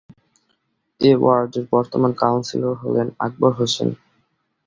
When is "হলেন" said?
2.83-3.07